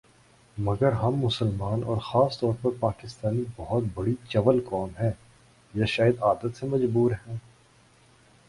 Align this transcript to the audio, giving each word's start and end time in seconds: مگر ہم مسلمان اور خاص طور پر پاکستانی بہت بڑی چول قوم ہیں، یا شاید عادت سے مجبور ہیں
مگر 0.57 0.91
ہم 0.93 1.15
مسلمان 1.15 1.83
اور 1.83 1.97
خاص 2.03 2.39
طور 2.39 2.53
پر 2.61 2.69
پاکستانی 2.79 3.43
بہت 3.55 3.83
بڑی 3.93 4.13
چول 4.27 4.61
قوم 4.65 4.89
ہیں، 4.99 5.11
یا 5.73 5.85
شاید 5.87 6.21
عادت 6.21 6.57
سے 6.57 6.67
مجبور 6.67 7.11
ہیں 7.27 7.37